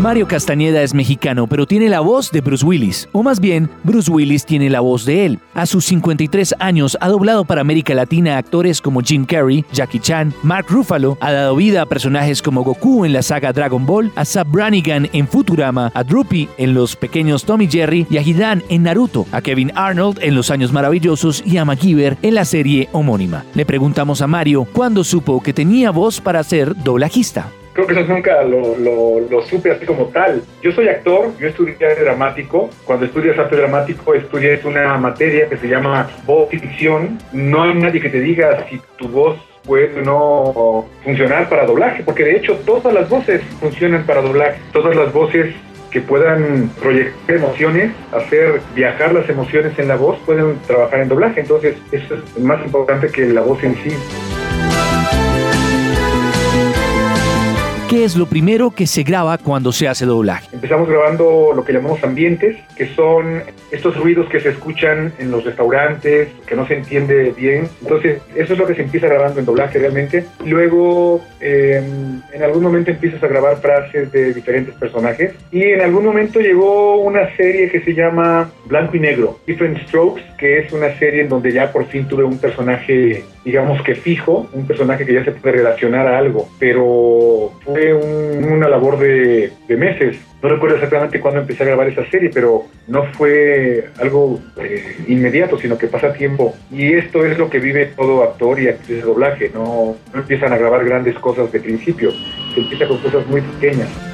[0.00, 4.10] Mario Castañeda es mexicano, pero tiene la voz de Bruce Willis, o más bien, Bruce
[4.10, 5.40] Willis tiene la voz de él.
[5.52, 10.32] A sus 53 años ha doblado para América Latina actores como Jim Carrey, Jackie Chan,
[10.42, 14.24] Mark Ruffalo, ha dado vida a personajes como Goku en la saga Dragon Ball, a
[14.24, 18.84] Sab Brannigan en Futurama, a Droopy en Los Pequeños Tommy Jerry y a Hidan en
[18.84, 23.44] Naruto, a Kevin Arnold en Los Años Maravillosos y a MacGyver en la serie homónima.
[23.54, 27.50] Le preguntamos a Mario cuándo supo que tenía voz para ser doblajista
[27.84, 28.76] creo que eso nunca lo,
[29.30, 30.42] lo, supe así como tal.
[30.62, 32.70] Yo soy actor, yo estudié dramático.
[32.84, 37.18] Cuando estudias arte dramático, estudias una materia que se llama voz y ficción.
[37.32, 42.24] No hay nadie que te diga si tu voz puede no funcionar para doblaje, porque
[42.24, 44.60] de hecho todas las voces funcionan para doblaje.
[44.72, 45.54] Todas las voces
[45.90, 51.40] que puedan proyectar emociones, hacer viajar las emociones en la voz, pueden trabajar en doblaje.
[51.40, 53.90] Entonces, eso es más importante que la voz en sí.
[57.90, 60.48] ¿Qué es lo primero que se graba cuando se hace doblaje?
[60.52, 65.44] Empezamos grabando lo que llamamos ambientes, que son estos ruidos que se escuchan en los
[65.44, 67.68] restaurantes, que no se entiende bien.
[67.82, 70.24] Entonces, eso es lo que se empieza grabando en doblaje realmente.
[70.46, 75.34] Luego, em, en algún momento empiezas a grabar frases de diferentes personajes.
[75.50, 80.22] Y en algún momento llegó una serie que se llama Blanco y Negro, Different Strokes,
[80.38, 84.48] que es una serie en donde ya por fin tuve un personaje, digamos que fijo,
[84.52, 86.48] un personaje que ya se puede relacionar a algo.
[86.58, 90.18] Pero fue una labor de, meses.
[90.42, 95.58] No recuerdo exactamente cuándo empecé a grabar esa serie, pero no fue algo eh, inmediato,
[95.58, 96.54] sino que pasa tiempo.
[96.70, 99.50] Y esto es lo que vive todo actor y actriz de doblaje.
[99.52, 102.12] No, no empiezan a grabar grandes cosas de principio,
[102.54, 104.09] se empieza con cosas muy pequeñas.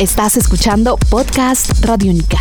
[0.00, 2.38] Estás escuchando Podcast Radio Única.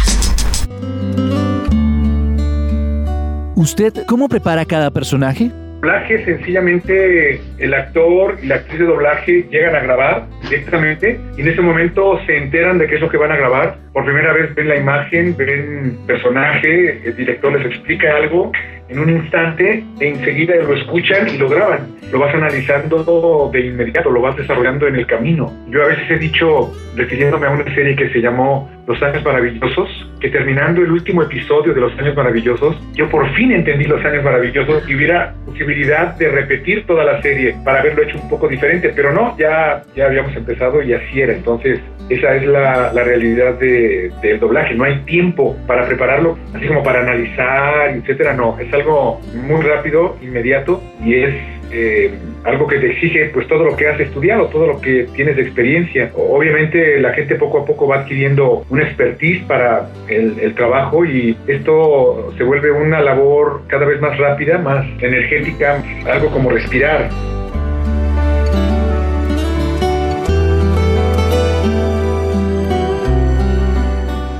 [3.55, 5.51] ¿Usted cómo prepara cada personaje?
[5.83, 11.47] Doblaje, sencillamente el actor y la actriz de doblaje llegan a grabar directamente y en
[11.47, 13.77] ese momento se enteran de qué es lo que van a grabar.
[13.93, 18.51] Por primera vez ven la imagen, ven personaje, el director les explica algo
[18.89, 21.87] en un instante, enseguida lo escuchan y lo graban.
[22.11, 25.51] Lo vas analizando de inmediato, lo vas desarrollando en el camino.
[25.69, 29.89] Yo a veces he dicho, refiriéndome a una serie que se llamó Los Años Maravillosos,
[30.19, 34.23] que terminando el último episodio de Los Años Maravillosos, yo por fin entendí Los Años
[34.23, 38.91] Maravillosos y hubiera posibilidad de repetir toda la serie para haberlo hecho un poco diferente,
[38.95, 41.33] pero no, ya, ya habíamos empezado y así era.
[41.33, 41.79] Entonces,
[42.09, 44.75] esa es la, la realidad de, del doblaje.
[44.75, 48.33] No hay tiempo para prepararlo, así como para analizar, etcétera.
[48.33, 51.33] No, es algo muy rápido, inmediato y es
[51.73, 52.13] eh,
[52.43, 55.41] algo que te exige pues todo lo que has estudiado, todo lo que tienes de
[55.41, 56.11] experiencia.
[56.15, 61.35] Obviamente la gente poco a poco va adquiriendo una expertise para el, el, trabajo y
[61.47, 67.09] esto se vuelve una labor cada vez más rápida, más energética, algo como respirar.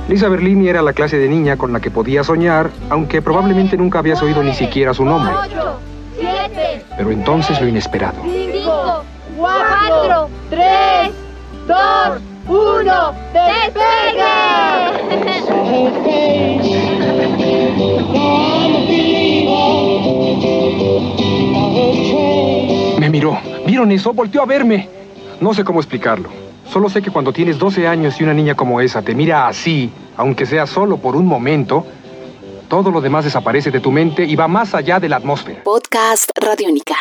[0.08, 3.98] Lisa Berlini era la clase de niña con la que podía soñar, aunque probablemente nunca
[3.98, 5.32] habías oído ni siquiera su nombre.
[6.96, 8.16] Pero entonces lo inesperado.
[8.24, 9.04] 5,
[9.36, 11.10] 4, 3,
[11.66, 11.76] 2,
[12.48, 14.54] 1, ¡despegue!
[22.98, 23.38] Me miró.
[23.66, 24.12] ¿Vieron eso?
[24.12, 24.88] Volteó a verme.
[25.40, 26.28] No sé cómo explicarlo.
[26.70, 29.92] Solo sé que cuando tienes 12 años y una niña como esa te mira así,
[30.16, 31.86] aunque sea solo por un momento,
[32.68, 35.62] todo lo demás desaparece de tu mente y va más allá de la atmósfera.
[35.64, 36.96] Podcast Radiónica.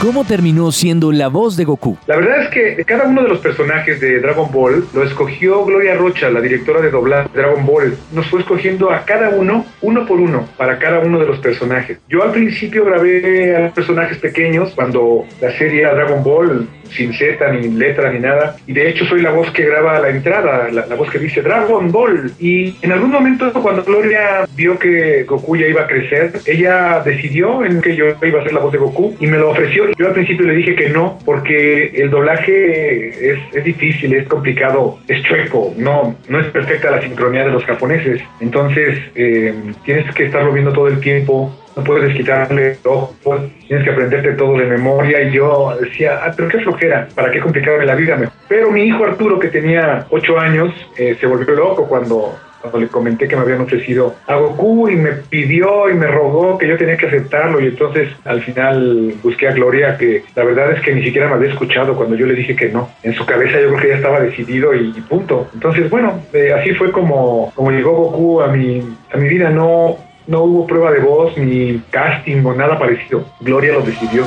[0.00, 1.98] ¿Cómo terminó siendo la voz de Goku?
[2.06, 5.94] La verdad es que cada uno de los personajes de Dragon Ball lo escogió Gloria
[5.94, 7.98] Rocha, la directora de doblaje de Dragon Ball.
[8.10, 11.98] Nos fue escogiendo a cada uno, uno por uno, para cada uno de los personajes.
[12.08, 17.52] Yo al principio grabé a personajes pequeños cuando la serie era Dragon Ball sin Z,
[17.52, 18.56] ni letra, ni nada.
[18.66, 21.90] Y de hecho soy la voz que graba la entrada, la, voz que dice Dragon
[21.90, 22.32] Ball.
[22.38, 27.64] Y en algún momento cuando Gloria vio que Goku ya iba a crecer, ella decidió
[27.64, 29.89] en que yo iba a ser la voz de Goku y me lo ofreció.
[29.98, 34.98] Yo al principio le dije que no, porque el doblaje es, es difícil, es complicado,
[35.08, 38.22] es chueco, no, no es perfecta la sincronía de los japoneses.
[38.40, 39.54] Entonces eh,
[39.84, 44.58] tienes que estarlo viendo todo el tiempo no puedes quitarle ojos, tienes que aprenderte todo
[44.58, 45.22] de memoria.
[45.22, 48.18] Y yo decía, ah, pero qué flojera, ¿para qué complicarme la vida?
[48.48, 52.88] Pero mi hijo Arturo, que tenía ocho años, eh, se volvió loco cuando cuando le
[52.88, 56.76] comenté que me habían ofrecido a Goku y me pidió y me rogó que yo
[56.76, 60.94] tenía que aceptarlo y entonces al final busqué a Gloria que la verdad es que
[60.94, 62.90] ni siquiera me había escuchado cuando yo le dije que no.
[63.02, 65.48] En su cabeza yo creo que ya estaba decidido y, punto.
[65.54, 68.82] Entonces bueno, eh, así fue como, como llegó Goku a mi,
[69.12, 69.50] a mi vida.
[69.50, 69.96] No,
[70.26, 73.24] no hubo prueba de voz ni casting o nada parecido.
[73.40, 74.24] Gloria lo decidió.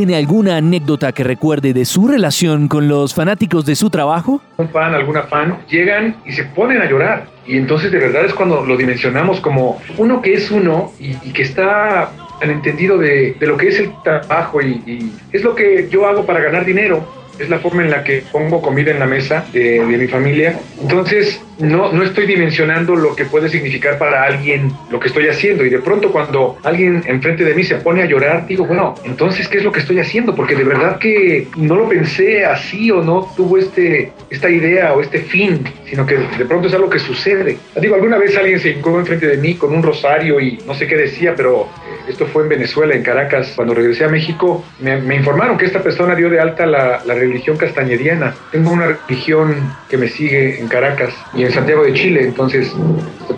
[0.00, 4.40] ¿Tiene alguna anécdota que recuerde de su relación con los fanáticos de su trabajo?
[4.56, 7.26] Un fan, alguna fan, llegan y se ponen a llorar.
[7.46, 11.42] Y entonces de verdad es cuando lo dimensionamos como uno que es uno y, que
[11.42, 16.24] está tan entendido de, lo que es el trabajo y es lo que yo hago
[16.24, 19.80] para ganar dinero es la forma en la que pongo comida en la mesa de,
[19.80, 20.58] mi familia.
[20.80, 25.64] Entonces, no, no estoy dimensionando lo que puede significar para alguien lo que estoy haciendo.
[25.64, 29.48] Y de pronto cuando alguien enfrente de mí se pone a llorar, digo, bueno, entonces,
[29.48, 30.34] ¿qué es lo que estoy haciendo?
[30.34, 35.00] Porque de verdad que no lo pensé así o no tuvo este, esta idea o
[35.00, 37.58] este fin, sino que de pronto es algo que sucede.
[37.80, 40.86] Digo, alguna vez alguien se hincó enfrente de mí con un rosario y no sé
[40.86, 41.68] qué decía, pero
[42.10, 43.52] esto fue en Venezuela, en Caracas.
[43.56, 48.34] Cuando regresé a México, me, informaron que esta persona dio de alta la, religión castañediana.
[48.50, 52.22] Tengo una religión que me sigue en Caracas y en Santiago de Chile.
[52.22, 52.72] Entonces,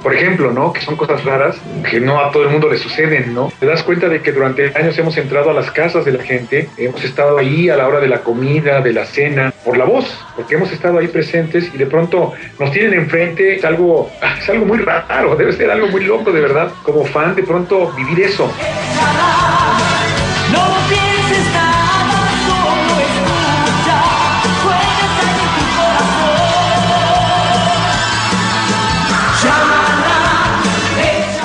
[0.03, 0.73] por ejemplo, ¿no?
[0.73, 1.57] Que son cosas raras
[1.89, 3.53] que no a todo el mundo le suceden, ¿no?
[3.59, 6.69] Te das cuenta de que durante años hemos entrado a las casas de la gente,
[6.77, 10.07] hemos estado ahí a la hora de la comida, de la cena, por la voz,
[10.37, 13.61] porque hemos estado ahí presentes y de pronto nos tienen enfrente.
[13.65, 14.11] Algo,
[14.41, 16.71] es algo muy raro, debe ser algo muy loco, de verdad.
[16.83, 18.53] Como fan, de pronto vivir eso.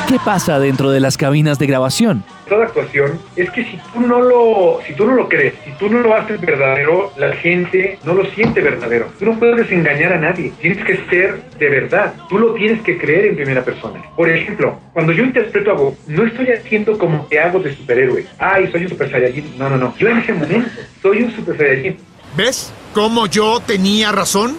[0.08, 2.24] ¿Qué pasa dentro de las cabinas de grabación?
[2.48, 5.90] Toda actuación es que si tú no lo, si tú no lo crees, si tú
[5.90, 9.08] no lo haces verdadero, la gente no lo siente verdadero.
[9.20, 10.54] Tú no puedes engañar a nadie.
[10.62, 12.14] Tienes que ser de verdad.
[12.30, 14.02] Tú lo tienes que creer en primera persona.
[14.16, 18.26] Por ejemplo, cuando yo interpreto a Goku, no estoy haciendo como que hago de superhéroe.
[18.38, 19.58] Ay, soy un super saiyajin.
[19.58, 19.94] No, no, no.
[19.98, 20.70] Yo en ese momento
[21.02, 21.98] soy un super saiyajin.
[22.36, 24.58] ¿Ves cómo yo tenía razón?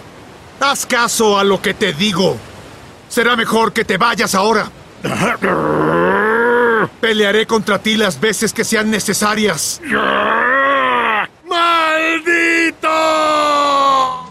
[0.61, 2.37] Haz caso a lo que te digo.
[3.09, 4.71] Será mejor que te vayas ahora.
[7.01, 9.81] Pelearé contra ti las veces que sean necesarias.
[11.45, 12.89] ¡Maldito!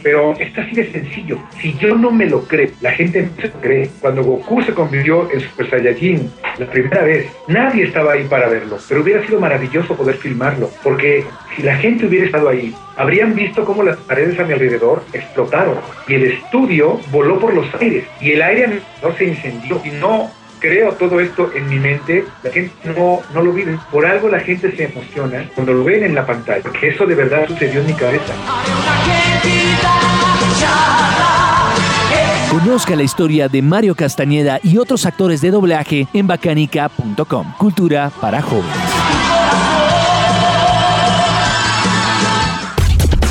[0.03, 1.39] Pero esto así de sencillo.
[1.61, 3.89] Si yo no me lo creo, la gente no se lo cree.
[4.01, 8.77] Cuando Goku se convirtió en Super Saiyajin la primera vez, nadie estaba ahí para verlo.
[8.87, 10.69] Pero hubiera sido maravilloso poder filmarlo.
[10.83, 11.25] Porque
[11.55, 15.77] si la gente hubiera estado ahí, habrían visto cómo las paredes a mi alrededor explotaron.
[16.07, 18.05] Y el estudio voló por los aires.
[18.19, 19.81] Y el aire no se incendió.
[19.83, 23.77] Y no creo todo esto en mi mente, la gente no, no lo vive.
[23.91, 27.15] Por algo la gente se emociona cuando lo ven en la pantalla, porque eso de
[27.15, 28.33] verdad sucedió en mi cabeza.
[32.49, 37.53] Conozca la historia de Mario Castañeda y otros actores de doblaje en bacanica.com.
[37.57, 38.75] Cultura para jóvenes.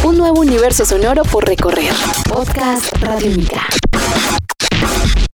[0.05, 1.93] Un nuevo universo sonoro por recorrer.
[2.29, 3.67] Podcast Radio Mica.